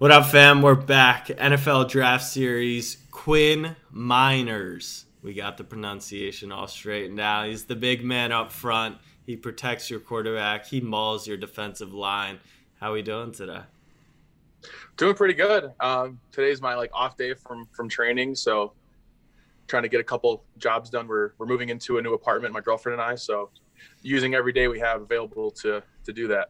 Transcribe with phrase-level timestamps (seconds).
[0.00, 0.62] What up, fam?
[0.62, 1.26] We're back.
[1.26, 2.96] NFL Draft Series.
[3.10, 5.04] Quinn Meinerz.
[5.20, 7.48] We got the pronunciation all straightened out.
[7.48, 8.96] He's the big man up front.
[9.26, 10.64] He protects your quarterback.
[10.64, 12.38] He mauls your defensive line.
[12.80, 13.60] How we doing today?
[14.96, 15.70] Doing pretty good.
[15.80, 18.72] Um, today's my like off day from from training, so
[19.66, 21.08] trying to get a couple jobs done.
[21.08, 23.16] We're we're moving into a new apartment, my girlfriend and I.
[23.16, 23.50] So
[24.00, 26.48] using every day we have available to to do that.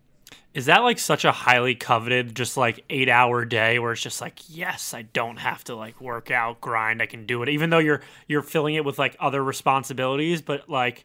[0.53, 4.21] Is that like such a highly coveted, just like eight hour day where it's just
[4.21, 7.71] like, yes, I don't have to like work out, grind, I can do it, even
[7.71, 10.43] though you're you're filling it with like other responsibilities.
[10.43, 11.05] But like,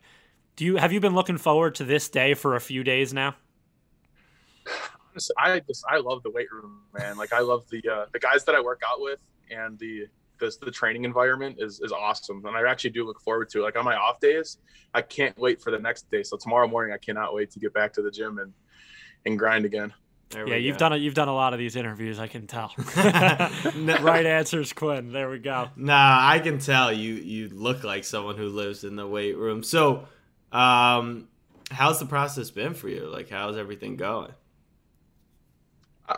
[0.56, 3.36] do you have you been looking forward to this day for a few days now?
[5.38, 7.16] I just I love the weight room, man.
[7.18, 9.20] Like I love the uh, the guys that I work out with,
[9.52, 10.08] and the
[10.40, 13.64] this the training environment is is awesome, and I actually do look forward to it.
[13.64, 14.58] Like on my off days,
[14.94, 16.24] I can't wait for the next day.
[16.24, 18.54] So tomorrow morning, I cannot wait to get back to the gym and
[19.26, 19.94] and grind again.
[20.34, 20.98] yeah, you've done it.
[20.98, 22.20] You've done a lot of these interviews.
[22.20, 22.74] I can tell.
[22.96, 25.12] right answers, Quinn.
[25.12, 25.70] There we go.
[25.76, 27.14] Nah, I can tell you.
[27.16, 29.64] You look like someone who lives in the weight room.
[29.64, 30.08] So,
[30.52, 31.28] um,
[31.72, 33.08] how's the process been for you?
[33.08, 34.32] Like, how's everything going?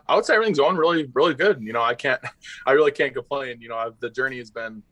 [0.08, 1.62] I would say everything's going really, really good.
[1.62, 2.20] You know, I can't,
[2.66, 3.62] I really can't complain.
[3.62, 4.84] You know, I've, the journey has been,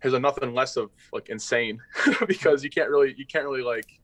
[0.00, 1.80] has a nothing less of like insane
[2.26, 3.99] because you can't really, you can't really like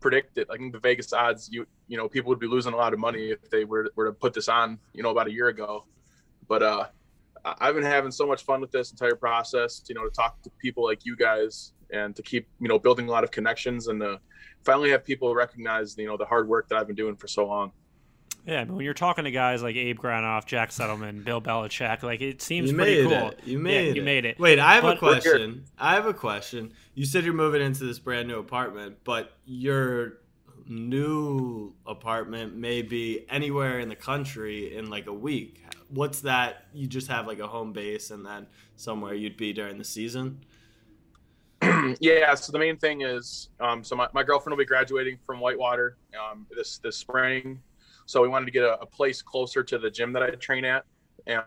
[0.00, 0.48] predict it.
[0.50, 2.98] I think the Vegas odds, you you know, people would be losing a lot of
[2.98, 5.84] money if they were were to put this on, you know, about a year ago.
[6.48, 6.86] But uh,
[7.44, 9.82] I've been having so much fun with this entire process.
[9.88, 13.08] You know, to talk to people like you guys and to keep you know building
[13.08, 14.02] a lot of connections and
[14.64, 17.46] finally have people recognize you know the hard work that I've been doing for so
[17.46, 17.72] long.
[18.50, 22.20] Yeah, but when you're talking to guys like Abe Granoff, Jack Settleman, Bill Belichick, like
[22.20, 23.28] it seems you pretty cool.
[23.28, 23.40] It.
[23.44, 23.96] You made yeah, it.
[23.96, 24.40] You made it.
[24.40, 25.64] Wait, I have but, a question.
[25.78, 26.72] I have a question.
[26.94, 30.14] You said you're moving into this brand new apartment, but your
[30.66, 35.64] new apartment may be anywhere in the country in like a week.
[35.88, 36.64] What's that?
[36.74, 40.44] You just have like a home base and then somewhere you'd be during the season?
[42.00, 45.38] yeah, so the main thing is um, so my, my girlfriend will be graduating from
[45.38, 47.60] Whitewater um, this this spring
[48.10, 50.64] so we wanted to get a, a place closer to the gym that I train
[50.64, 50.84] at,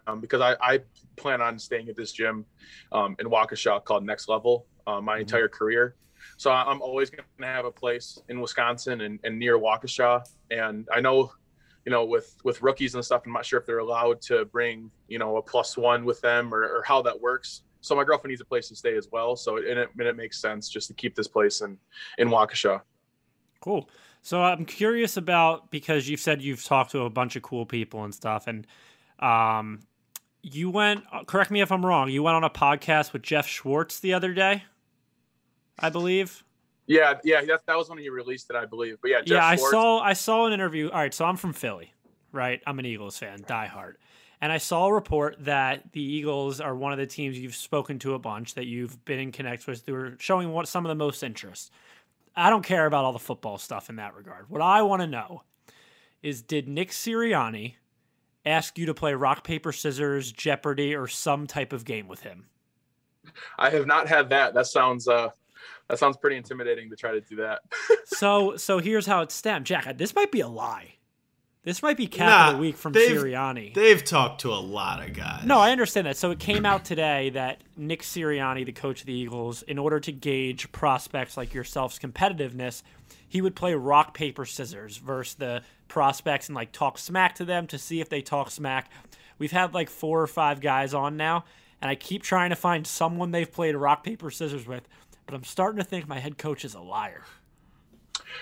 [0.07, 0.79] um, because I, I,
[1.17, 2.43] plan on staying at this gym
[2.91, 5.21] um, in Waukesha called Next Level uh, my mm-hmm.
[5.21, 5.95] entire career.
[6.37, 10.25] So I'm always going to have a place in Wisconsin and, and near Waukesha.
[10.51, 11.33] And I know,
[11.85, 14.89] you know, with with rookies and stuff, I'm not sure if they're allowed to bring,
[15.09, 17.63] you know, a plus one with them or, or how that works.
[17.81, 19.35] So my girlfriend needs a place to stay as well.
[19.35, 21.77] So and it, and it makes sense just to keep this place in
[22.17, 22.81] in Waukesha.
[23.63, 23.89] Cool.
[24.23, 28.03] So I'm curious about because you've said you've talked to a bunch of cool people
[28.03, 28.67] and stuff, and
[29.19, 29.79] um,
[30.41, 31.05] you went.
[31.27, 32.09] Correct me if I'm wrong.
[32.09, 34.65] You went on a podcast with Jeff Schwartz the other day,
[35.79, 36.43] I believe.
[36.87, 38.97] Yeah, yeah, that, that was when he released it, I believe.
[39.01, 39.73] But yeah, Jeff yeah, Schwartz.
[39.73, 40.89] I saw I saw an interview.
[40.89, 41.93] All right, so I'm from Philly,
[42.33, 42.61] right?
[42.67, 43.93] I'm an Eagles fan, diehard.
[44.41, 47.97] And I saw a report that the Eagles are one of the teams you've spoken
[47.99, 49.85] to a bunch that you've been in connect with.
[49.85, 51.71] They were showing what some of the most interest.
[52.35, 54.49] I don't care about all the football stuff in that regard.
[54.49, 55.43] What I want to know
[56.21, 57.75] is did Nick Sirianni
[58.45, 62.47] ask you to play rock, paper, scissors, Jeopardy, or some type of game with him?
[63.57, 64.53] I have not had that.
[64.53, 65.29] That sounds uh
[65.87, 67.61] that sounds pretty intimidating to try to do that.
[68.05, 69.65] so so here's how it stemmed.
[69.65, 70.95] Jack, this might be a lie.
[71.63, 73.73] This might be cap nah, of the week from they've, Sirianni.
[73.73, 75.45] They've talked to a lot of guys.
[75.45, 76.17] No, I understand that.
[76.17, 80.01] So it came out today that Nick Sirianni, the coach of the Eagles, in order
[80.01, 82.83] to gauge prospects like yourself's competitiveness,
[83.29, 87.65] he would play rock paper scissors versus the prospects and like talk smack to them
[87.67, 88.91] to see if they talk smack.
[89.39, 91.45] We've had like four or five guys on now,
[91.81, 94.85] and I keep trying to find someone they've played rock paper scissors with,
[95.25, 97.23] but I'm starting to think my head coach is a liar.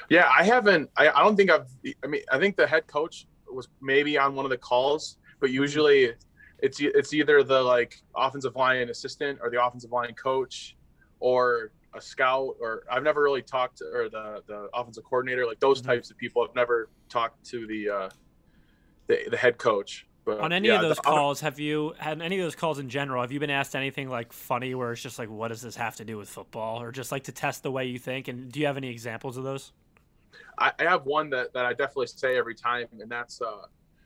[0.10, 0.90] Yeah, I haven't.
[0.98, 1.68] I, I don't think I've.
[2.04, 5.52] I mean, I think the head coach was maybe on one of the calls, but
[5.52, 6.14] usually
[6.60, 10.76] it's it's either the like offensive line assistant or the offensive line coach,
[11.20, 12.56] or a scout.
[12.60, 15.92] Or I've never really talked to, or the the offensive coordinator, like those mm-hmm.
[15.92, 16.46] types of people.
[16.48, 18.10] I've never talked to the uh,
[19.08, 20.08] the the head coach.
[20.24, 22.78] But, on any yeah, of those the, calls, have you had any of those calls
[22.78, 23.24] in general?
[23.24, 25.96] Have you been asked anything like funny, where it's just like, what does this have
[25.96, 28.28] to do with football, or just like to test the way you think?
[28.28, 29.72] And do you have any examples of those?
[30.58, 33.66] I, I have one that, that I definitely say every time, and that's uh,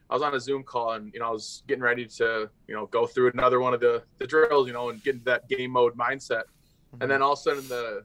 [0.09, 2.75] I was on a Zoom call and you know I was getting ready to you
[2.75, 5.47] know go through another one of the the drills, you know, and get into that
[5.49, 7.01] game mode mindset, mm-hmm.
[7.01, 8.03] and then all of a sudden the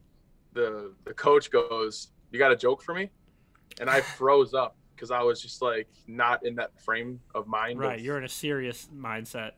[0.53, 3.11] the the coach goes, "You got a joke for me?"
[3.81, 7.79] And I froze up because I was just like not in that frame of mind.
[7.79, 9.53] Right, of, you're in a serious mindset.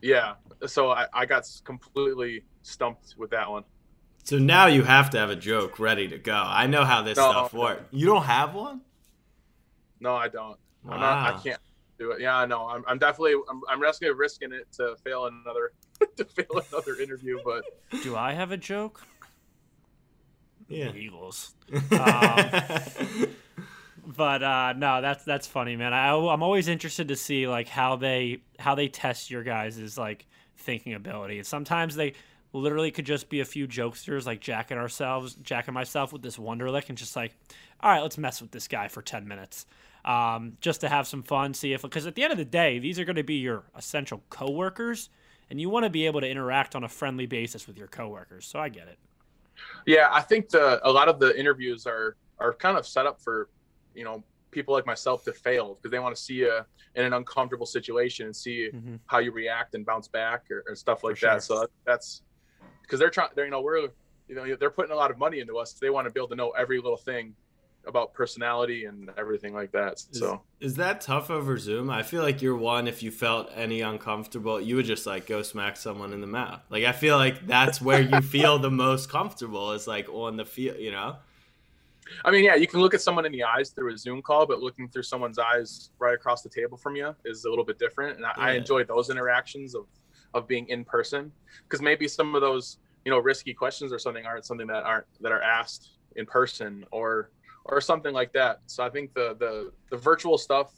[0.00, 0.34] Yeah,
[0.66, 3.64] so I, I got completely stumped with that one.
[4.28, 6.34] So now you have to have a joke ready to go.
[6.34, 7.84] I know how this no, stuff works.
[7.90, 8.82] You don't have one?
[10.00, 10.58] No, I don't.
[10.84, 11.00] Wow.
[11.00, 11.60] Not, i can't.
[11.98, 12.20] do it.
[12.20, 15.72] Yeah, no, I'm, I'm definitely I'm, I'm risking risking it to fail another
[16.16, 17.38] to fail another interview.
[17.42, 17.64] But
[18.02, 19.02] do I have a joke?
[20.68, 21.54] Yeah, Eagles.
[21.90, 23.28] Um,
[24.14, 25.94] but uh, no, that's that's funny, man.
[25.94, 30.26] I, I'm always interested to see like how they how they test your guys' like
[30.58, 31.42] thinking ability.
[31.44, 32.12] Sometimes they
[32.52, 36.22] literally could just be a few jokesters like Jack and ourselves, Jack and myself with
[36.22, 37.34] this Wonderlic, and just like,
[37.80, 39.66] all right, let's mess with this guy for ten minutes,
[40.04, 41.54] um, just to have some fun.
[41.54, 43.64] See if because at the end of the day, these are going to be your
[43.76, 45.10] essential coworkers,
[45.50, 48.46] and you want to be able to interact on a friendly basis with your coworkers.
[48.46, 48.98] So I get it.
[49.86, 53.20] Yeah, I think the a lot of the interviews are are kind of set up
[53.20, 53.48] for
[53.94, 56.60] you know people like myself to fail because they want to see you
[56.94, 58.96] in an uncomfortable situation and see mm-hmm.
[59.06, 61.42] how you react and bounce back or, or stuff like that.
[61.42, 62.22] So that's
[62.88, 63.28] because they're trying.
[63.34, 63.88] They're you know we're
[64.28, 65.72] you know they're putting a lot of money into us.
[65.74, 67.34] They want to be able to know every little thing
[67.86, 69.98] about personality and everything like that.
[69.98, 71.88] So is, is, that tough over Zoom?
[71.90, 72.88] I feel like you're one.
[72.88, 76.60] If you felt any uncomfortable, you would just like go smack someone in the mouth.
[76.70, 79.72] Like I feel like that's where you feel the most comfortable.
[79.72, 81.16] Is like on the field, you know.
[82.24, 84.46] I mean, yeah, you can look at someone in the eyes through a Zoom call,
[84.46, 87.78] but looking through someone's eyes right across the table from you is a little bit
[87.78, 88.16] different.
[88.16, 88.44] And I, yeah.
[88.44, 89.84] I enjoy those interactions of
[90.34, 91.32] of being in person
[91.64, 95.06] because maybe some of those you know risky questions or something aren't something that aren't
[95.20, 97.30] that are asked in person or
[97.64, 98.60] or something like that.
[98.66, 100.72] So I think the the the virtual stuff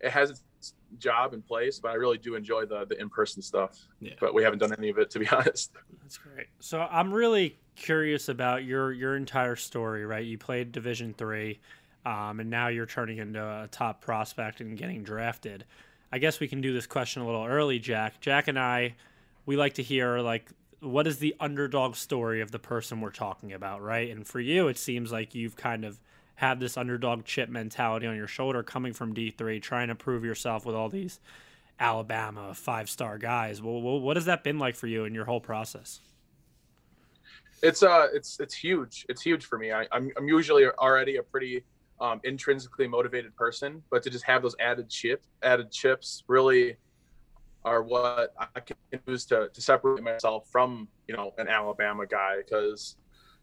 [0.00, 3.42] it has its job in place, but I really do enjoy the the in person
[3.42, 3.78] stuff.
[4.00, 4.14] Yeah.
[4.20, 5.72] But we haven't done any of it to be honest.
[6.02, 6.46] That's great.
[6.60, 10.04] So I'm really curious about your your entire story.
[10.04, 11.60] Right, you played Division three,
[12.04, 15.64] um, and now you're turning into a top prospect and getting drafted.
[16.12, 18.20] I guess we can do this question a little early, Jack.
[18.20, 18.94] Jack and I,
[19.46, 20.50] we like to hear like
[20.80, 24.10] what is the underdog story of the person we're talking about, right?
[24.10, 26.00] And for you, it seems like you've kind of
[26.34, 30.66] had this underdog chip mentality on your shoulder coming from D3, trying to prove yourself
[30.66, 31.20] with all these
[31.78, 33.62] Alabama five star guys.
[33.62, 36.00] Well, what has that been like for you in your whole process?
[37.62, 39.06] It's uh, it's it's huge.
[39.08, 39.72] It's huge for me.
[39.72, 41.62] I, I'm I'm usually already a pretty
[42.02, 46.76] um, intrinsically motivated person, but to just have those added chip added chips really
[47.64, 48.76] are what I can
[49.06, 52.38] use to, to separate myself from, you know, an Alabama guy.
[52.38, 52.96] Because,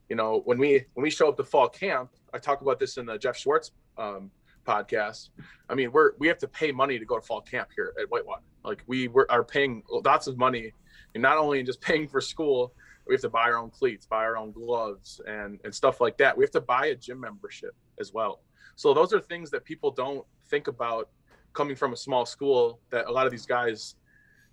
[0.09, 2.97] you know, when we when we show up to fall camp, I talk about this
[2.97, 4.29] in the Jeff Schwartz um,
[4.67, 5.29] podcast.
[5.69, 8.09] I mean, we're we have to pay money to go to fall camp here at
[8.11, 8.43] Whitewater.
[8.65, 10.73] Like we were, are paying lots of money,
[11.13, 12.73] and not only just paying for school,
[13.07, 16.17] we have to buy our own cleats, buy our own gloves, and and stuff like
[16.17, 16.37] that.
[16.37, 18.41] We have to buy a gym membership as well.
[18.79, 21.09] So those are things that people don't think about
[21.51, 23.95] coming from a small school that a lot of these guys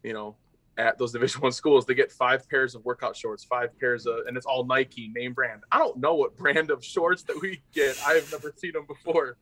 [0.02, 0.36] you know,
[0.78, 4.26] at those Division One schools, they get five pairs of workout shorts, five pairs of,
[4.26, 5.62] and it's all Nike name brand.
[5.70, 7.96] I don't know what brand of shorts that we get.
[8.04, 9.36] I have never seen them before,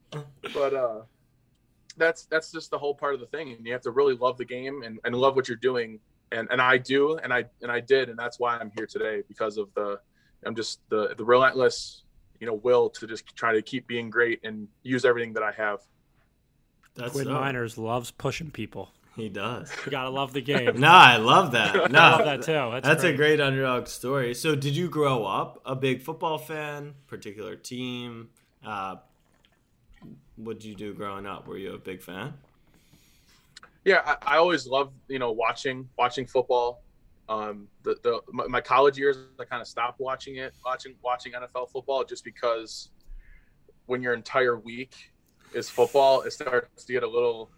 [0.53, 1.01] but uh,
[1.97, 3.53] that's that's just the whole part of the thing.
[3.53, 5.99] And you have to really love the game and, and love what you're doing.
[6.31, 9.23] And and I do, and I and I did, and that's why I'm here today
[9.27, 9.99] because of the
[10.45, 12.03] I'm just the the relentless
[12.39, 15.51] you know will to just try to keep being great and use everything that I
[15.51, 15.79] have.
[16.95, 18.91] That's Quinn Meinerz loves pushing people.
[19.15, 19.71] He does.
[19.85, 20.71] You gotta love the game.
[20.79, 21.91] no, I love that.
[21.91, 22.71] No, I love that too.
[22.71, 23.13] That's, That's great.
[23.13, 24.33] a great underdog story.
[24.33, 26.95] So, did you grow up a big football fan?
[27.07, 28.29] Particular team?
[28.65, 28.97] Uh,
[30.35, 31.47] what did you do growing up?
[31.47, 32.33] Were you a big fan?
[33.85, 36.81] Yeah, I, I always loved you know watching watching football.
[37.27, 41.33] Um, the the my, my college years, I kind of stopped watching it, watching watching
[41.33, 42.91] NFL football, just because
[43.87, 45.11] when your entire week
[45.53, 47.49] is football, it starts to get a little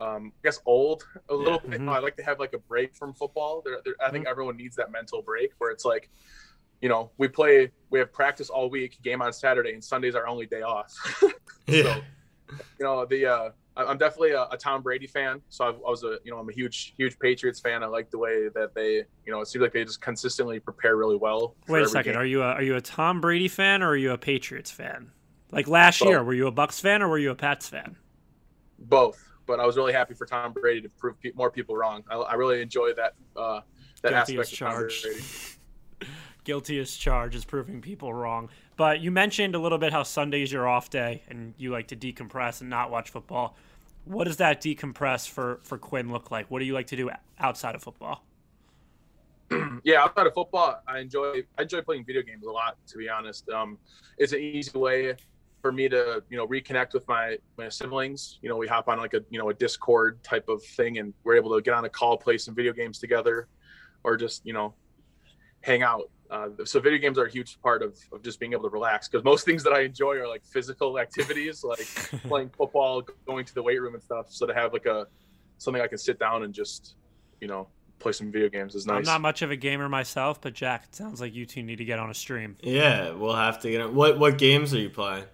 [0.00, 1.70] um, I guess old a little yeah.
[1.70, 1.80] bit.
[1.80, 1.88] Mm-hmm.
[1.88, 3.62] I like to have like a break from football.
[3.64, 4.30] There, there, I think mm-hmm.
[4.30, 6.10] everyone needs that mental break where it's like,
[6.80, 10.28] you know, we play, we have practice all week, game on Saturday, and Sunday's our
[10.28, 10.92] only day off.
[11.66, 11.82] yeah.
[11.82, 12.02] So,
[12.78, 13.50] you know, the uh,
[13.86, 15.40] I'm definitely a, a, Tom Brady fan.
[15.50, 17.84] So I've, i was a, you know, I'm a huge, huge Patriots fan.
[17.84, 20.96] I like the way that they, you know, it seems like they just consistently prepare
[20.96, 21.54] really well.
[21.68, 22.20] Wait a second, game.
[22.20, 25.12] are you a, are you a Tom Brady fan or are you a Patriots fan?
[25.52, 26.08] Like last Both.
[26.08, 27.96] year, were you a Bucs fan or were you a Pats fan?
[28.80, 32.04] Both but I was really happy for Tom Brady to prove pe- more people wrong.
[32.08, 33.62] I, I really enjoy that uh,
[34.02, 35.24] that Guilty aspect of Tom Brady.
[36.44, 38.48] Guilty as charged is proving people wrong.
[38.76, 41.96] But you mentioned a little bit how Sunday's your off day and you like to
[41.96, 43.56] decompress and not watch football.
[44.08, 46.50] What does that decompress for for Quinn look like?
[46.50, 48.24] What do you like to do outside of football?
[49.84, 52.78] yeah, outside of football, I enjoy I enjoy playing video games a lot.
[52.86, 53.76] To be honest, um,
[54.16, 55.14] it's an easy way
[55.60, 58.96] for me to you know reconnect with my my siblings you know we hop on
[58.98, 61.84] like a you know a discord type of thing and we're able to get on
[61.84, 63.48] a call play some video games together
[64.04, 64.72] or just you know
[65.62, 68.64] hang out uh, so video games are a huge part of, of just being able
[68.64, 71.86] to relax because most things that I enjoy are like physical activities, like
[72.28, 74.26] playing football, going to the weight room and stuff.
[74.28, 75.06] So to have like a
[75.56, 76.96] something I can sit down and just,
[77.40, 77.68] you know,
[77.98, 78.98] play some video games is nice.
[78.98, 81.76] I'm not much of a gamer myself, but Jack, it sounds like you two need
[81.76, 82.56] to get on a stream.
[82.62, 83.80] Yeah, we'll have to get.
[83.80, 83.94] On.
[83.94, 85.24] What what games are you playing?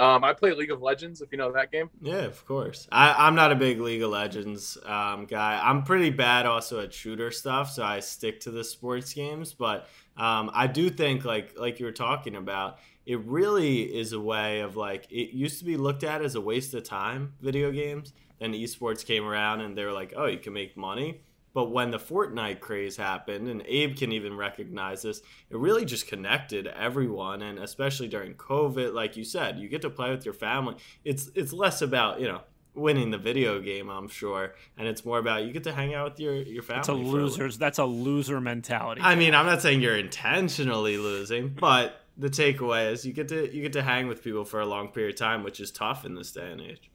[0.00, 1.20] Um, I play League of Legends.
[1.20, 1.90] If you know that game.
[2.00, 2.88] Yeah, of course.
[2.90, 5.60] I, I'm not a big League of Legends um, guy.
[5.62, 9.52] I'm pretty bad also at shooter stuff, so I stick to the sports games.
[9.52, 14.20] But um, I do think, like like you were talking about, it really is a
[14.20, 17.34] way of like it used to be looked at as a waste of time.
[17.40, 18.14] Video games.
[18.38, 21.20] Then esports came around, and they were like, oh, you can make money.
[21.52, 26.06] But when the Fortnite craze happened, and Abe can even recognize this, it really just
[26.06, 30.34] connected everyone, and especially during COVID, like you said, you get to play with your
[30.34, 30.76] family.
[31.04, 32.42] It's it's less about you know
[32.74, 36.12] winning the video game, I'm sure, and it's more about you get to hang out
[36.12, 36.80] with your your family.
[36.80, 37.58] That's a losers.
[37.58, 39.00] That's a loser mentality.
[39.02, 43.52] I mean, I'm not saying you're intentionally losing, but the takeaway is you get to
[43.54, 46.04] you get to hang with people for a long period of time, which is tough
[46.04, 46.90] in this day and age.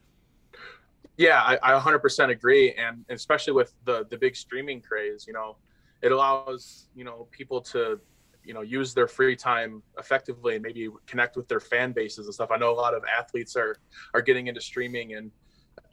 [1.18, 5.58] Yeah, I, I 100% agree, and especially with the the big streaming craze, you know,
[6.02, 8.00] it allows you know people to
[8.44, 12.34] you know use their free time effectively and maybe connect with their fan bases and
[12.34, 12.52] stuff.
[12.52, 13.78] I know a lot of athletes are
[14.14, 15.32] are getting into streaming and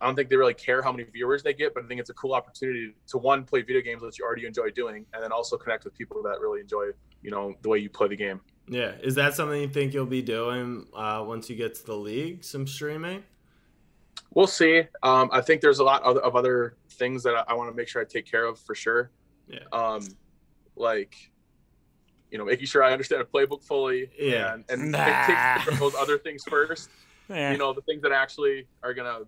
[0.00, 2.10] I don't think they really care how many viewers they get, but I think it's
[2.10, 5.30] a cool opportunity to one play video games that you already enjoy doing, and then
[5.30, 6.86] also connect with people that really enjoy,
[7.22, 8.40] you know, the way you play the game.
[8.68, 11.96] Yeah, is that something you think you'll be doing uh, once you get to the
[11.96, 12.42] league?
[12.44, 13.22] Some streaming?
[14.34, 14.82] We'll see.
[15.02, 17.88] Um, I think there's a lot of other things that I, I want to make
[17.88, 19.10] sure I take care of for sure.
[19.48, 19.58] Yeah.
[19.72, 20.06] Um,
[20.76, 21.14] like,
[22.30, 24.10] you know, making sure I understand a playbook fully.
[24.18, 24.54] Yeah.
[24.54, 25.26] And, and Nah.
[25.26, 26.88] take, take those other things first.
[27.28, 27.52] Yeah.
[27.52, 29.20] You know, the things that actually are gonna,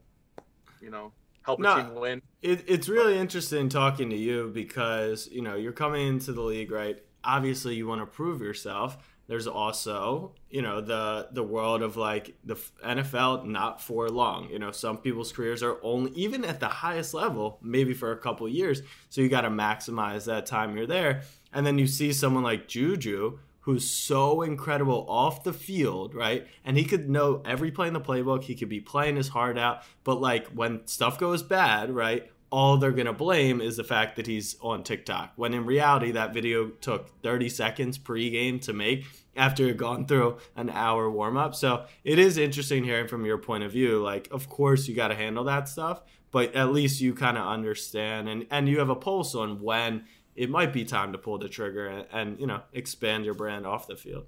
[0.82, 1.76] you know, help a No.
[1.76, 2.20] team win.
[2.42, 6.70] It, it's really interesting talking to you because you know you're coming into the league,
[6.70, 7.02] right?
[7.23, 8.99] Obviously, you want to prove yourself.
[9.26, 14.50] There's also you know the the world of like the NFL not for long.
[14.50, 18.19] You know, some people's careers are only even at the highest level, maybe for a
[18.19, 18.83] couple years.
[19.09, 21.23] So you got to maximize that time you're there.
[21.52, 26.47] And then you see someone like Juju who's so incredible off the field, right?
[26.66, 28.43] And he could know every play in the playbook.
[28.45, 29.85] He could be playing his heart out.
[30.04, 32.31] But like when stuff goes bad, right?
[32.54, 35.32] All they're gonna blame is the fact that he's on TikTok.
[35.34, 40.38] When in reality, that video took 30 seconds pre-game to make after had gone through
[40.54, 41.56] an hour warm up.
[41.56, 44.00] So it is interesting hearing from your point of view.
[44.00, 47.44] Like, of course, you got to handle that stuff, but at least you kind of
[47.44, 50.04] understand and and you have a pulse on when
[50.37, 53.66] it might be time to pull the trigger and, and you know expand your brand
[53.66, 54.26] off the field.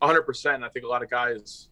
[0.00, 0.62] 100%.
[0.62, 1.70] I think a lot of guys,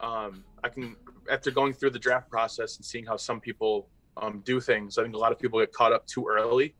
[0.00, 0.96] um, I can,
[1.30, 5.02] after going through the draft process and seeing how some people um, do things, I
[5.02, 6.74] think a lot of people get caught up too early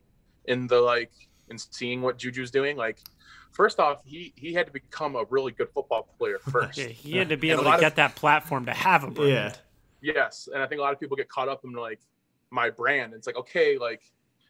[0.47, 1.12] in the like,
[1.50, 2.76] in seeing what Juju's doing.
[2.76, 2.99] Like,
[3.52, 6.78] first off, he he had to become a really good football player first.
[6.78, 9.11] Yeah, he had to be And able to get of- that platform to have a
[9.11, 9.31] brand.
[9.31, 9.52] Yeah.
[10.14, 12.00] Yes, and I think a lot of people get caught up in like
[12.50, 13.12] my brand.
[13.14, 14.02] It's like okay, like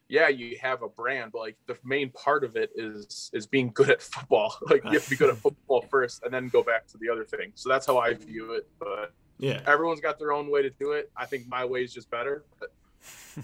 [0.09, 3.71] yeah, you have a brand, but like the main part of it is is being
[3.73, 4.55] good at football.
[4.69, 7.09] Like you have to be good at football first, and then go back to the
[7.09, 7.51] other thing.
[7.55, 8.67] So that's how I view it.
[8.79, 9.61] But Yeah.
[9.67, 11.11] everyone's got their own way to do it.
[11.15, 12.43] I think my way is just better.
[12.59, 12.71] But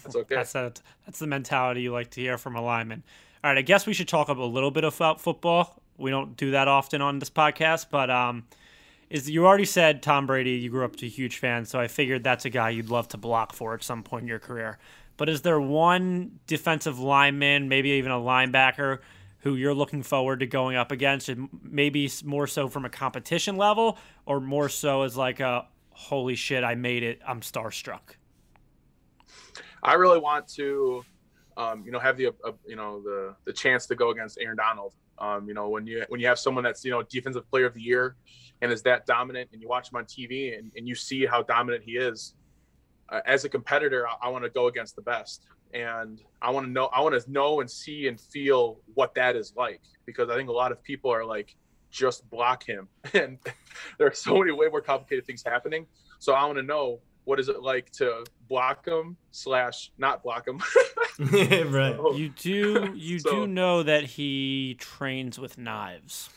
[0.03, 0.35] that's okay.
[0.35, 0.73] That's a,
[1.05, 3.03] that's the mentality you like to hear from a lineman.
[3.43, 5.81] All right, I guess we should talk a little bit about football.
[5.97, 8.45] We don't do that often on this podcast, but um,
[9.09, 10.51] is you already said Tom Brady?
[10.51, 13.07] You grew up to a huge fan, so I figured that's a guy you'd love
[13.09, 14.79] to block for at some point in your career.
[15.17, 18.99] But is there one defensive lineman, maybe even a linebacker,
[19.39, 21.29] who you're looking forward to going up against?
[21.29, 26.35] And maybe more so from a competition level, or more so as like a holy
[26.35, 28.15] shit, I made it, I'm starstruck.
[29.81, 31.03] I really want to,
[31.57, 34.57] um, you know, have the uh, you know the the chance to go against Aaron
[34.57, 34.93] Donald.
[35.19, 37.73] Um, you know, when you when you have someone that's you know defensive player of
[37.73, 38.15] the year
[38.61, 41.43] and is that dominant, and you watch him on TV and, and you see how
[41.43, 42.35] dominant he is.
[43.09, 46.65] Uh, as a competitor, I, I want to go against the best, and I want
[46.65, 50.29] to know I want to know and see and feel what that is like because
[50.29, 51.55] I think a lot of people are like
[51.93, 53.37] just block him, and
[53.97, 55.85] there are so many way more complicated things happening.
[56.19, 60.47] So I want to know what is it like to block him slash not block
[60.47, 60.59] him.
[61.71, 61.95] right.
[62.15, 66.29] You do you So- do know that he trains with knives.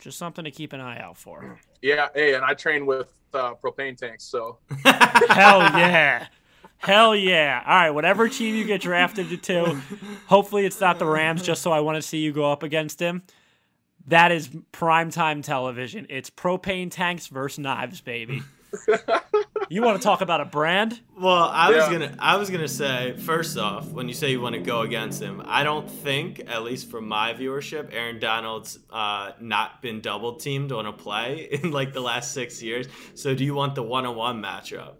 [0.00, 1.58] Just something to keep an eye out for.
[1.82, 6.26] yeah, hey, and I train with uh, propane tanks, so Hell yeah.
[6.78, 7.62] Hell yeah.
[7.66, 9.80] All right, whatever team you get drafted to,
[10.26, 13.00] hopefully it's not the Rams just so I want to see you go up against
[13.00, 13.22] him.
[14.08, 16.06] That is primetime television.
[16.10, 18.42] It's propane tanks versus knives, baby.
[19.68, 21.00] You want to talk about a brand?
[21.18, 24.54] Well, I was gonna I was gonna say first off, when you say you want
[24.54, 29.32] to go against him, I don't think, at least from my viewership, Aaron Donald's uh,
[29.40, 32.86] not been double teamed on a play in like the last six years.
[33.14, 34.94] So, do you want the one on one matchup?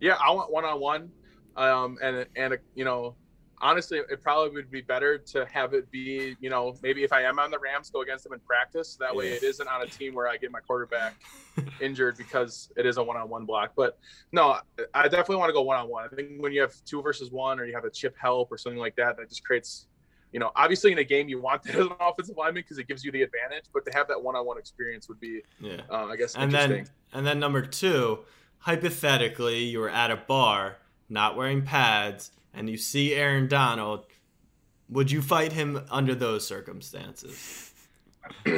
[0.00, 1.10] Yeah, I want one on one,
[1.56, 3.16] um, and and you know,
[3.60, 7.22] honestly, it probably would be better to have it be, you know, maybe if I
[7.22, 8.96] am on the Rams, go against them in practice.
[8.96, 11.14] That way, it isn't on a team where I get my quarterback
[11.80, 13.72] injured because it is a one on one block.
[13.76, 13.98] But
[14.32, 14.56] no,
[14.94, 16.08] I definitely want to go one on one.
[16.10, 18.58] I think when you have two versus one, or you have a chip help or
[18.58, 19.86] something like that, that just creates.
[20.32, 22.86] You know, obviously in a game you want that as an offensive lineman because it
[22.86, 25.80] gives you the advantage, but to have that one-on-one experience would be, Yeah.
[25.90, 26.84] uh, I guess, And interesting.
[26.84, 28.20] then and then number two,
[28.58, 30.76] hypothetically, you were at a bar,
[31.08, 34.06] not wearing pads, and you see Aaron Donald.
[34.88, 37.72] Would you fight him under those circumstances?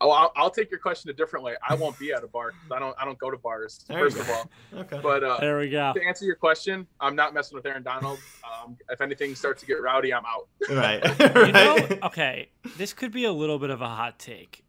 [0.00, 1.54] Oh, I'll, I'll take your question a different way.
[1.66, 2.94] I won't be at a bar 'cause I don't.
[3.00, 3.84] I don't go to bars.
[3.88, 4.50] There First of all,
[4.80, 5.00] Okay.
[5.02, 5.92] but uh, There we go.
[5.94, 8.18] to answer your question, I'm not messing with Aaron Donald.
[8.44, 10.48] Um, if anything starts to get rowdy, I'm out.
[10.68, 11.02] right.
[11.46, 12.02] You know, right.
[12.02, 14.63] okay, this could be a little bit of a hot take,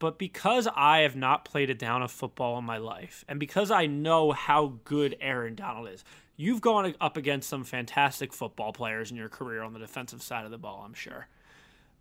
[0.00, 3.70] but because I have not played a down of football in my life, and because
[3.70, 6.02] I know how good Aaron Donald is,
[6.36, 10.46] you've gone up against some fantastic football players in your career on the defensive side
[10.46, 11.28] of the ball, I'm sure.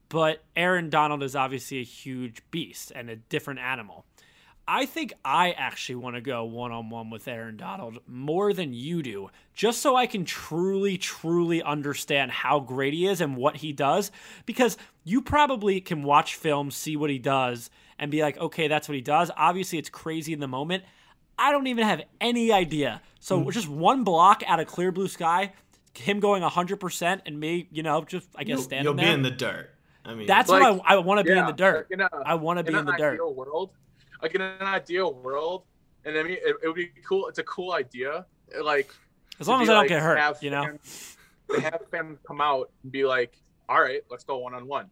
[0.08, 4.06] But Aaron Donald is obviously a huge beast and a different animal.
[4.66, 8.72] I think I actually want to go one on one with Aaron Donald more than
[8.72, 13.58] you do, just so I can truly, truly understand how great he is and what
[13.58, 14.12] he does.
[14.46, 18.88] Because you probably can watch film, see what he does, and be like, okay, that's
[18.88, 19.30] what he does.
[19.38, 20.84] Obviously, it's crazy in the moment.
[21.38, 23.02] I don't even have any idea.
[23.20, 23.50] So, hmm.
[23.52, 25.54] just one block out of clear blue sky,
[25.94, 29.06] him going 100%, and me, you know, just, I guess, You'll, standing you'll there.
[29.08, 29.70] be in the dirt.
[30.06, 31.88] I mean, That's Like, what I, I want to be in the dirt.
[31.90, 33.14] like in a- I want to be in in the an dirt.
[33.14, 33.72] ideal world,
[34.22, 35.64] like in an ideal world,
[36.06, 37.28] and I mean, it, it would be cool.
[37.28, 38.26] It's a cool idea.
[38.64, 38.90] Like
[39.40, 40.64] As long as be I don't like, get hurt, have you know?
[40.64, 41.18] fans-
[41.52, 43.34] to have fans come out and be like,
[43.68, 44.90] "All right, let's go one on one,"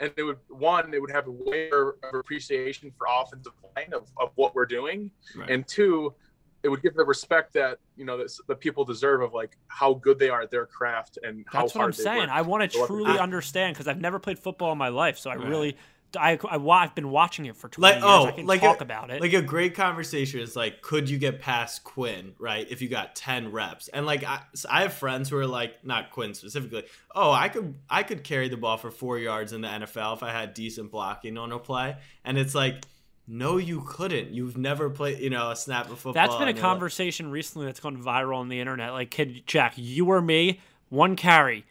[0.00, 4.08] and it would one, it would have a way of appreciation for offensive line of,
[4.20, 5.50] of what we're doing, right.
[5.50, 6.14] and two,
[6.62, 9.94] it would give the respect that you know that the people deserve of like how
[9.94, 12.18] good they are at their craft and how That's what hard I'm they saying.
[12.20, 12.30] work.
[12.30, 15.30] I want to I- truly understand because I've never played football in my life, so
[15.30, 15.48] I Right.
[15.48, 15.76] really,
[16.18, 18.04] I, I, wa- I've been watching it for 20 like years.
[18.06, 19.20] oh, I can like talk a, about it.
[19.20, 22.66] Like a great conversation is like, could you get past Quinn, right?
[22.70, 24.40] If you got ten reps, and like I,
[24.70, 26.84] I have friends who are like, not Quinn specifically.
[27.14, 30.22] Oh, I could I could carry the ball for four yards in the NFL if
[30.22, 32.84] I had decent blocking on a play, and it's like,
[33.28, 34.30] no, you couldn't.
[34.30, 36.12] You've never played, you know, a snap of football.
[36.12, 36.70] that's been a in your life.
[36.72, 38.92] conversation recently that's gone viral on the internet.
[38.92, 41.64] Like, kid, Jack, you or me, one carry,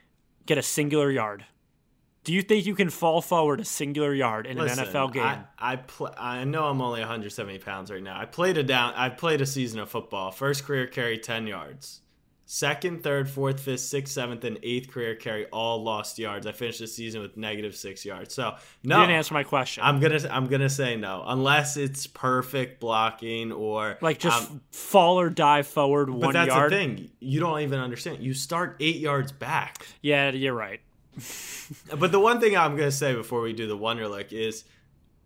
[0.45, 1.45] get a singular yard.
[2.25, 5.23] Do you think you can fall forward a singular yard in Listen, an NFL game?
[5.23, 8.19] I I, pl- I know I'm only 170 pounds right now.
[8.19, 8.93] I played a down.
[8.95, 10.31] I played a season of football.
[10.31, 12.01] First career carry 10 yards.
[12.47, 16.45] Second, third, fourth, fifth, sixth, seventh, and eighth career carry all lost yards.
[16.45, 18.35] I finished the season with negative six yards.
[18.35, 19.83] So no, you didn't answer my question.
[19.83, 25.19] I'm gonna I'm gonna say no unless it's perfect blocking or like just um, fall
[25.19, 26.71] or dive forward one but that's yard.
[26.71, 27.09] the thing.
[27.19, 28.21] You don't even understand.
[28.21, 29.88] You start eight yards back.
[30.03, 30.81] Yeah, you're right.
[31.97, 34.65] But the one thing I'm gonna say before we do the Wonderlic is,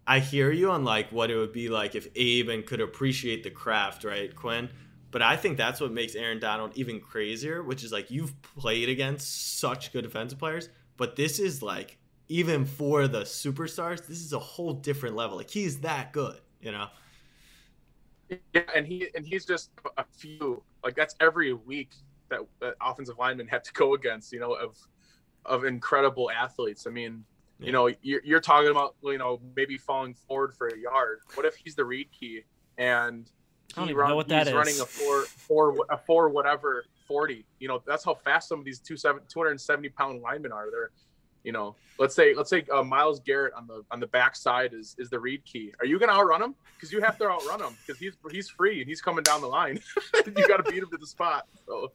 [0.07, 3.49] I hear you on like what it would be like if Aben could appreciate the
[3.49, 4.69] craft, right, Quinn?
[5.11, 8.89] But I think that's what makes Aaron Donald even crazier, which is like you've played
[8.89, 11.97] against such good defensive players, but this is like
[12.27, 15.37] even for the superstars, this is a whole different level.
[15.37, 16.87] Like he's that good, you know.
[18.29, 21.89] Yeah, and he and he's just a few like that's every week
[22.29, 24.77] that, that offensive linemen have to go against, you know, of
[25.45, 26.85] of incredible athletes.
[26.87, 27.23] I mean,
[27.59, 27.65] Yeah.
[27.65, 31.19] you know, you're, you're talking about you know maybe falling forward for a yard.
[31.35, 32.43] What if he's the read key
[32.77, 33.29] and
[33.75, 34.53] he what he's is.
[34.53, 37.45] running a four four a four whatever forty.
[37.59, 40.21] You know, that's how fast some of these two seven two hundred and seventy pound
[40.21, 40.69] linemen are.
[40.71, 40.91] They're
[41.43, 44.95] you know, let's say let's say uh, Myles Garrett on the on the backside is
[44.97, 45.73] is the read key.
[45.79, 46.55] Are you going to outrun him?
[46.75, 49.47] Because you have to outrun him because he's he's free and he's coming down the
[49.47, 49.79] line.
[50.25, 51.47] you got to beat him to the spot.
[51.65, 51.91] So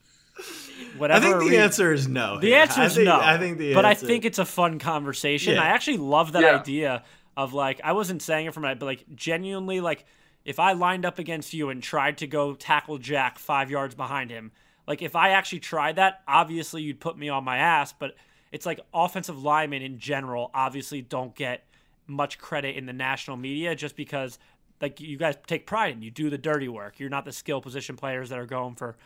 [0.96, 1.26] Whatever.
[1.26, 2.38] I think the re- answer is no.
[2.40, 2.58] The here.
[2.58, 3.18] answer I is think, no.
[3.20, 5.54] I think the but I think it's a fun conversation.
[5.54, 5.62] Yeah.
[5.62, 6.58] I actually love that Yeah.
[6.60, 7.04] idea
[7.36, 10.04] of like I wasn't saying it from my but like genuinely like
[10.44, 14.30] if I lined up against you and tried to go tackle Jack five yards behind
[14.30, 14.52] him,
[14.86, 17.92] like if I actually tried that, obviously you'd put me on my ass.
[17.92, 18.14] But
[18.52, 21.64] it's like offensive linemen in general obviously don't get
[22.06, 24.38] much credit in the national media just because
[24.80, 27.00] like you guys take pride in you do the dirty work.
[27.00, 28.96] You're not the skill position players that are going for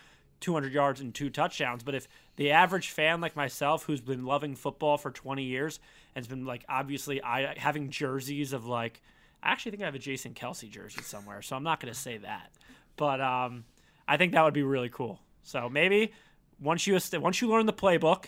[0.40, 1.82] 200 yards and two touchdowns.
[1.82, 5.80] But if the average fan like myself, who's been loving football for 20 years,
[6.14, 9.00] and has been like obviously I having jerseys of like,
[9.42, 11.98] I actually think I have a Jason Kelce jersey somewhere, so I'm not going to
[11.98, 12.50] say that.
[12.96, 13.64] but um,
[14.06, 15.20] I think that would be really cool.
[15.42, 16.12] So maybe
[16.60, 18.26] once you once you learn the playbook,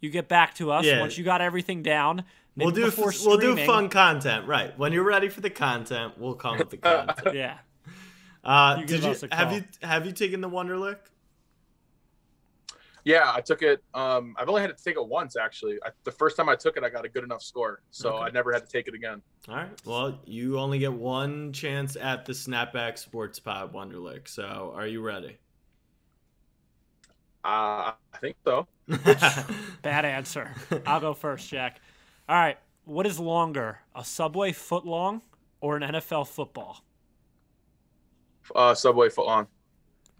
[0.00, 0.84] you get back to us.
[0.84, 1.00] Yeah.
[1.00, 2.24] Once you got everything down,
[2.56, 4.76] maybe We'll do we'll do fun content, right?
[4.78, 7.34] When you're ready for the content, we'll come with the content.
[7.34, 7.58] Yeah.
[8.44, 10.98] Uh, You did you have you have you taken the Wonderlic?
[13.04, 13.82] Yeah, I took it.
[13.92, 15.78] Um, I've only had to take it once actually.
[15.84, 18.24] I, the first time I took it, I got a good enough score, so Okay.
[18.24, 19.20] I never had to take it again.
[19.48, 19.68] All right.
[19.84, 24.26] Well, you only get one chance at the Snapback Sports Pod Wonderlic.
[24.26, 25.36] So, are you ready?
[27.44, 28.66] Uh, I think so.
[29.82, 30.50] Bad answer.
[30.86, 31.80] I'll go first, Jack.
[32.26, 32.56] All right.
[32.86, 35.20] What is longer, a Subway footlong
[35.60, 36.82] or an NFL football?
[38.54, 39.46] Uh, Subway foot long.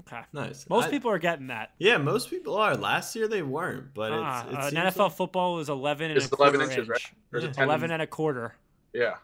[0.01, 0.21] Okay.
[0.33, 0.69] nice.
[0.69, 1.71] Most I- people are getting that.
[1.79, 2.77] Yeah, most people are.
[2.77, 6.17] Last year they weren't, but Uh, it's, it an NFL like- football is 11 and
[6.19, 7.15] It's a quarter 11 inches, inch.
[7.33, 7.53] Or is it Yeah.
[7.55, 8.55] 10 11 and a quarter.
[8.93, 9.15] Yeah.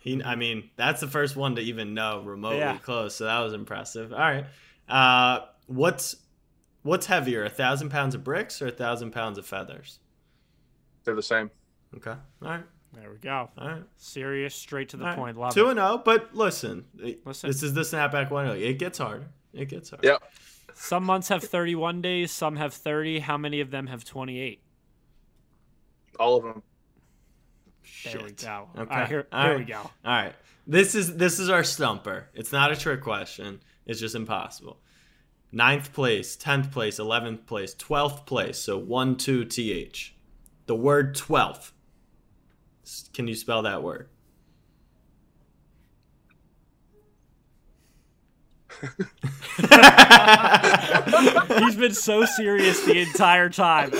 [0.00, 2.78] He, I mean, that's the first one to even know remotely Yeah.
[2.78, 3.16] close.
[3.16, 4.12] So that was impressive.
[4.12, 4.44] All right.
[4.88, 6.16] Uh, what's
[6.82, 9.98] what's heavier, a thousand pounds of bricks or a thousand pounds of feathers?
[11.04, 11.50] They're the same.
[11.96, 12.10] Okay.
[12.12, 12.64] All right.
[12.94, 13.50] There we go.
[13.58, 13.82] All right.
[13.96, 15.16] Serious, straight to the All right.
[15.18, 15.36] point.
[15.36, 15.70] Love Two it.
[15.72, 16.00] and zero.
[16.02, 16.86] But listen,
[17.24, 17.50] Listen.
[17.50, 18.46] this is the snapback one.
[18.46, 19.26] It gets harder.
[19.52, 20.04] It gets hard.
[20.04, 20.22] Yep.
[20.74, 23.20] Some months have 31 days, some have 30.
[23.20, 24.62] How many of them have 28?
[26.20, 26.62] All of them.
[28.04, 28.42] There we Shit.
[28.42, 28.68] go.
[28.76, 28.80] Okay.
[28.94, 29.58] All right, here, here right.
[29.58, 29.78] we go.
[29.78, 30.34] All right.
[30.66, 32.28] This is this is our stumper.
[32.34, 33.60] It's not a trick question.
[33.86, 34.78] It's just impossible.
[35.50, 38.58] Ninth place, tenth place, eleventh place, twelfth place.
[38.58, 40.14] So one, two, th.
[40.66, 41.72] The word twelfth.
[43.14, 44.08] Can you spell that word?
[51.58, 53.90] He's been so serious the entire time.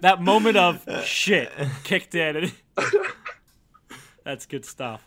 [0.00, 1.50] That moment of shit
[1.84, 2.50] kicked in.
[4.24, 5.02] That's good stuff.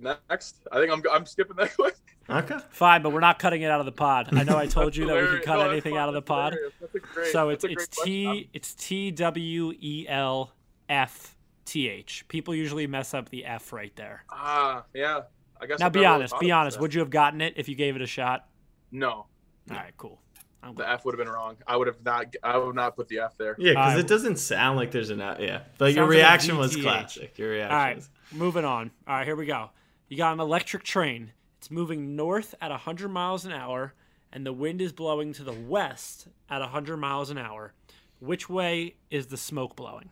[0.00, 1.96] Next, I think I'm I'm skipping that quick.
[2.30, 2.56] okay.
[2.70, 4.28] Fine, but we're not cutting it out of the pod.
[4.32, 6.00] I know I told you that we could cut No, anything fine.
[6.00, 6.56] out of the pod.
[6.80, 8.32] That's great- So it's it's great question.
[8.34, 10.52] T it's T W E L
[10.88, 12.24] F T H.
[12.28, 14.24] People usually mess up the F right there.
[14.30, 15.22] Ah, yeah.
[15.60, 15.78] I guess.
[15.80, 16.76] Now I've be never really honest, be honest.
[16.76, 16.80] that.
[16.82, 18.48] Would you have gotten it if you gave it a shot?
[18.90, 19.26] No, All
[19.70, 20.20] right, cool.
[20.62, 20.88] I'm the.
[20.88, 21.56] F would have been wrong.
[21.66, 22.34] I would have not.
[22.42, 23.54] I would not put the F there.
[23.58, 25.38] Yeah, because I- it doesn't sound like there's an F.
[25.40, 25.60] yeah.
[25.78, 27.38] But your Sounds like reaction was classic.
[27.38, 27.72] Your reaction.
[27.72, 28.90] All right, was- moving on.
[29.06, 29.70] All right, here we go.
[30.08, 31.32] You got an electric train.
[31.58, 33.94] It's moving north at 100 miles an hour,
[34.32, 37.72] and the wind is blowing to the west at 100 miles an hour.
[38.20, 40.10] Which way is the smoke blowing?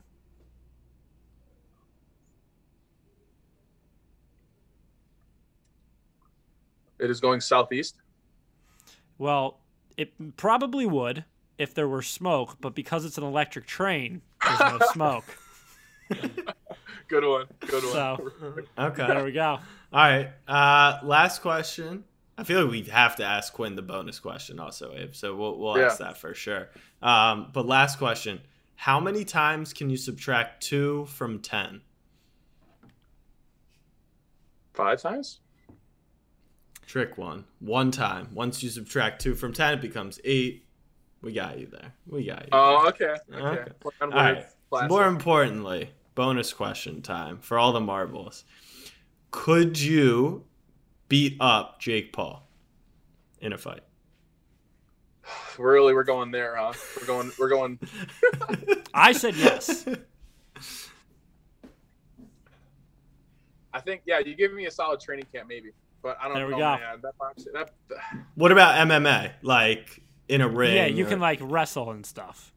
[6.99, 7.97] It is going southeast.
[9.19, 9.61] Well,
[9.97, 11.25] it probably would
[11.59, 15.25] if there were smoke, but because it's an electric train, there's no smoke.
[17.09, 17.47] Good one.
[17.61, 17.93] Good one.
[17.93, 18.33] So
[18.79, 19.07] Okay.
[19.07, 19.43] there we go.
[19.51, 19.61] All
[19.93, 20.31] right.
[20.47, 22.05] Uh, last question.
[22.39, 25.15] I feel like we have to ask Quinn the bonus question also, Abe.
[25.15, 26.69] So we'll we'll ask that for sure.
[27.01, 28.41] Um, but last question:
[28.75, 31.81] How many times can you subtract two from ten?
[34.75, 35.41] Five times.
[36.87, 37.45] Trick one.
[37.59, 38.29] One time.
[38.33, 40.65] Once you subtract two from ten, it becomes eight.
[41.21, 41.93] We got you there.
[42.07, 42.49] We got you.
[42.53, 43.17] Oh, okay.
[43.33, 43.45] Okay.
[43.45, 43.71] Okay.
[44.01, 44.47] All right.
[44.71, 44.91] Classic.
[44.91, 48.45] More importantly, bonus question time for all the marbles.
[49.33, 50.45] Could you
[51.09, 52.49] beat up Jake Paul
[53.41, 53.81] in a fight?
[55.59, 56.75] Really, we're going there, huh?
[57.01, 57.33] We're going.
[57.39, 57.79] We're going.
[58.95, 59.89] I said yes.
[63.73, 64.03] I think.
[64.05, 65.71] Yeah, you give me a solid training camp, maybe.
[66.07, 66.77] But I don't There we know, go.
[66.77, 67.01] man.
[67.03, 67.49] That box.
[67.53, 67.73] That.
[68.37, 69.33] What about MMA?
[69.43, 70.77] Like in a ring?
[70.77, 72.53] Yeah, you or- can like wrestle and stuff.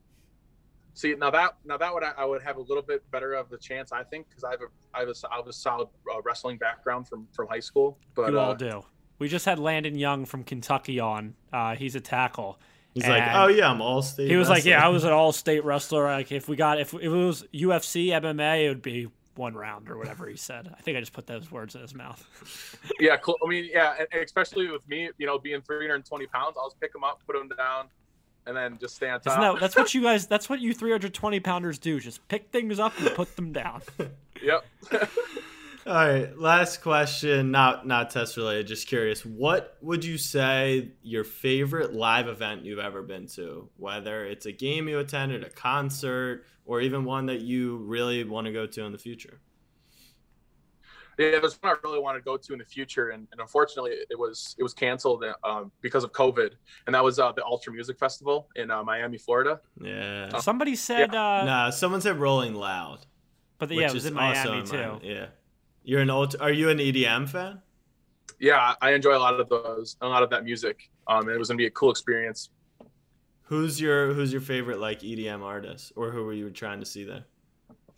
[0.94, 3.50] See now that now that would I, I would have a little bit better of
[3.50, 5.88] the chance I think because I have a I have a, I have a solid
[6.14, 7.98] uh, wrestling background from from high school.
[8.14, 8.86] But you all uh, do.
[9.18, 11.34] We just had Landon Young from Kentucky on.
[11.52, 12.60] Uh, he's a tackle.
[12.94, 14.30] He's like, oh yeah, I'm all state.
[14.30, 16.06] He was like, "Yeah, I was an all-state wrestler.
[16.06, 19.89] Like, if we got if, if it was UFC, MMA, it would be one round
[19.89, 20.71] or whatever he said.
[20.78, 22.23] I think I just put those words in his mouth.
[22.99, 23.15] yeah.
[23.15, 27.04] I mean, yeah, especially with me, you know, being 320 pounds, I'll just pick him
[27.04, 27.88] up, put him down,
[28.45, 29.39] and then just stay on top.
[29.39, 30.28] That, that's what you guys.
[30.28, 31.99] That's what you 320 pounders do.
[31.99, 33.82] Just pick things up and put them down.
[34.43, 34.65] Yep.
[35.88, 39.26] All right, last question, not not test related, just curious.
[39.26, 43.70] What would you say your favorite live event you've ever been to?
[43.78, 48.46] Whether it's a game you attended, a concert, or even one that you really want
[48.46, 49.39] to go to in the future.
[51.18, 53.92] yeah, there's one I really want to go to in the future, and, and unfortunately,
[54.10, 56.52] it was it was canceled um, because of COVID,
[56.88, 59.60] and that was uh, the Ultra Music Festival in uh, Miami, Florida.
[59.82, 60.38] Yeah.
[60.39, 63.06] Somebody said, uh, Nah, someone said Rolling Loud.
[63.58, 64.78] but which yeah, it was is in also Miami in too.
[64.78, 65.10] Miami.
[65.10, 65.26] Yeah.
[65.89, 66.36] You're an old.
[66.39, 67.63] Are you an EDM fan?
[68.39, 70.88] yeah, I enjoy a lot of those, a lot of that music.
[71.08, 72.52] Um, and it was gonna be a cool experience.
[73.41, 77.06] Who's your Who's your favorite like EDM artist, or who were you trying to see
[77.06, 77.25] there?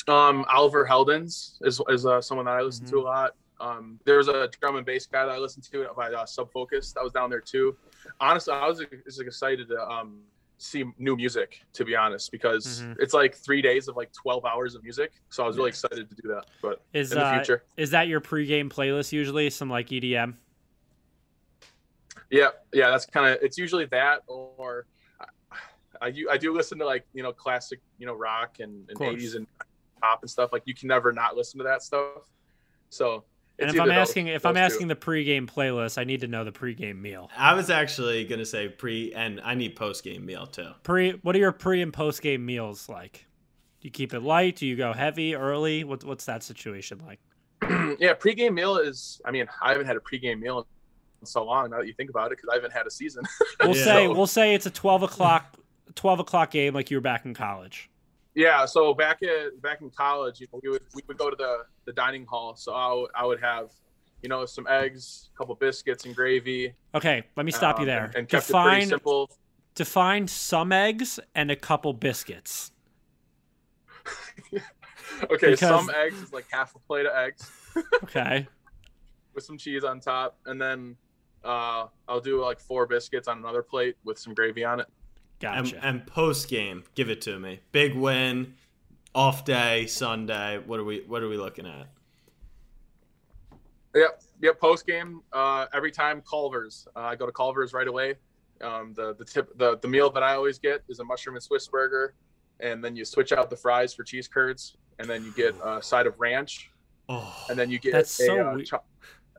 [0.08, 3.32] Um, Oliver Heldens is is uh, someone that I listen to a lot.
[3.60, 6.94] Um, there's a drum and bass guy that I listened to by uh, Sub Focus
[6.94, 7.76] that was down there too.
[8.22, 10.22] Honestly, I was just excited to um,
[10.62, 12.96] see new music to be honest because Mhm.
[13.00, 15.12] it's like three days of like 12 hours of music.
[15.30, 17.64] So i was really excited to do that but Is in the uh, future.
[17.78, 19.50] is that your pregame playlist usually?
[19.50, 20.36] Some like EDM.
[22.30, 22.50] yeah.
[22.74, 24.86] Yeah that's kind of it's usually that or
[26.02, 29.36] I, i do listen to like you know classic you know rock and, and 80s
[29.36, 29.48] and
[30.02, 30.52] pop and stuff.
[30.54, 32.30] Like you can never not listen to that stuff.
[32.90, 33.24] So
[33.62, 34.60] And if I'm those- asking if I'm two.
[34.60, 37.30] asking the pregame playlist, I need to know the pregame meal.
[37.38, 40.72] I was actually gonna say pre, and I need post game meal too.
[40.84, 43.26] Pre, what are your pre and post game meals like?
[43.80, 44.58] Do you keep it light?
[44.58, 45.84] Do you go heavy early?
[45.84, 47.20] What, what's that situation like?
[48.00, 50.66] yeah pregame meal is i mean i haven't had a pregame meal
[51.22, 53.24] in so long now that you think about it because i haven't had a season
[53.62, 53.84] We'll Yeah.
[53.84, 55.56] say So- we'll say it's a twelve o'clock
[55.94, 57.91] twelve o'clock game like you were back in college.
[58.34, 61.36] Yeah, so back at back in college, you know, we would we would go to
[61.36, 62.56] the the dining hall.
[62.56, 63.72] So I would, I would have,
[64.22, 66.74] you know, some eggs, a couple biscuits and gravy.
[66.96, 68.06] Okay, let me stop you um, there.
[68.06, 69.30] And, and kept it pretty simple.
[69.76, 72.72] define some eggs and a couple biscuits.
[75.24, 77.52] Okay, because- some eggs is like half a plate of eggs
[78.04, 78.48] Okay.
[79.34, 80.96] with some cheese on top, and then
[81.44, 84.88] uh, I'll do like four biscuits on another plate with some gravy on it.
[85.44, 85.86] And, Gotcha.
[85.86, 87.60] and post game, give it to me.
[87.72, 88.54] Big win,
[89.16, 90.60] off day, Sunday.
[90.66, 91.88] What are we What are we looking at?
[93.96, 94.60] Yep, yep.
[94.60, 96.88] Post game, uh, every time Culver's.
[96.96, 98.16] Uh, I go to Culver's right away.
[98.62, 101.44] Um, the the tip the the meal that I always get is a mushroom and
[101.44, 102.14] Swiss burger,
[102.60, 105.82] and then you switch out the fries for cheese curds, and then you get a
[105.82, 106.70] side of ranch,
[107.10, 108.84] Oh, and then you get That's a, so uh, we- cho-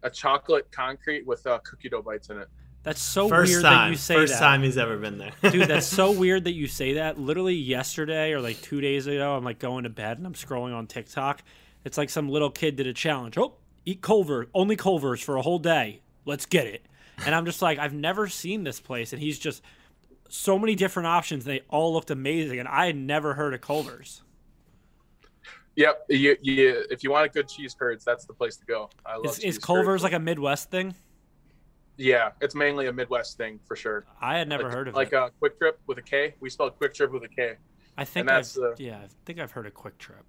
[0.02, 2.48] a chocolate concrete with uh, cookie dough bites in it.
[2.84, 3.72] That's so first weird time.
[3.72, 4.40] that you say first that.
[4.40, 7.18] time he's ever been there, Dude, that's so weird that you say that.
[7.18, 10.74] Literally yesterday or like two days ago, I'm like going to bed and I'm scrolling
[10.74, 11.42] on TikTok.
[11.84, 13.38] It's like some little kid did a challenge.
[13.38, 13.54] Oh,
[13.86, 16.00] eat Culver, only Culver's for a whole day.
[16.24, 16.84] Let's get it.
[17.24, 19.12] And I'm just like, I've never seen this place.
[19.12, 19.62] And he's just
[20.28, 21.44] so many different options.
[21.44, 22.58] They all looked amazing.
[22.58, 24.22] And I had never heard of Culver's.
[25.76, 26.06] Yep.
[26.08, 28.90] You, you, if you want a good cheese curds, that's the place to go.
[29.06, 30.02] I love Is, is Culver's curds.
[30.04, 30.94] like a Midwest thing?
[31.96, 34.06] Yeah, it's mainly a Midwest thing for sure.
[34.20, 34.96] I had never like, heard of it.
[34.96, 35.16] like it.
[35.16, 36.34] a quick trip with a K.
[36.40, 37.56] We spelled quick trip with a K.
[37.96, 40.24] I think and I've, that's the- yeah, I think I've heard of Quick Trip.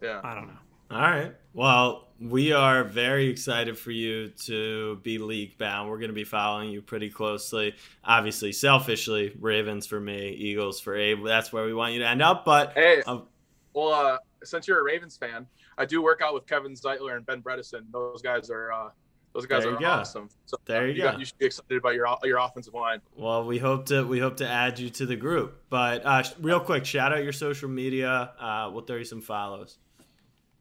[0.00, 0.20] Yeah.
[0.22, 0.58] I don't know.
[0.90, 1.32] All right.
[1.54, 5.88] Well, we are very excited for you to be league bound.
[5.88, 7.74] We're going to be following you pretty closely.
[8.04, 11.24] Obviously, selfishly, Ravens for me, Eagles for Abe.
[11.24, 12.44] That's where we want you to end up.
[12.44, 13.26] But Hey, um,
[13.72, 15.46] well, uh, since you're a Ravens fan,
[15.78, 17.90] I do work out with Kevin Zeitler and Ben Bredeson.
[17.90, 18.90] Those guys are uh,
[19.34, 19.86] those guys are go.
[19.86, 20.28] awesome.
[20.46, 21.18] So There you got- go.
[21.20, 23.00] you should be excited about your your offensive line.
[23.16, 25.62] well, we hope to we hope to add you to the group.
[25.70, 28.32] But uh, real quick, shout out your social media.
[28.38, 29.78] Uh, we'll throw you some follows.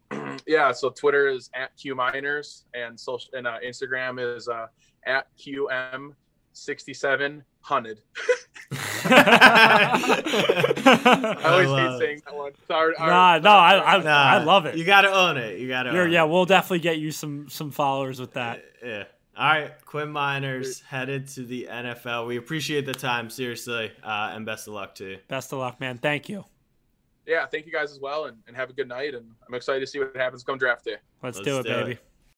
[0.48, 0.72] yeah.
[0.72, 4.68] So Twitter is at Q Miners and social and uh, Instagram is uh,
[5.06, 6.14] at QM
[6.54, 8.02] sixty seven hunted.
[10.16, 12.00] I always love hate it.
[12.00, 12.52] saying that one.
[12.68, 12.94] Sorry.
[12.98, 14.76] Nah, no, I, I, Nah, I love it.
[14.78, 15.60] You got to own it.
[15.60, 15.90] You got to.
[15.92, 16.30] Own yeah, it.
[16.30, 18.64] we'll definitely get you some some followers with that.
[18.84, 19.04] Yeah.
[19.38, 22.28] All right, Quinn Meinerz headed to the NFL.
[22.28, 25.18] We appreciate the time, seriously, uh, and best of luck to you.
[25.30, 25.98] Best of luck, man.
[25.98, 26.44] Thank you.
[27.26, 27.46] yeah.
[27.46, 29.16] Thank you guys as well, and, and have a good night.
[29.16, 30.98] And I'm excited to see what happens come draft day.
[31.24, 31.86] Let's, Let's do it, do it.
[31.86, 32.00] baby.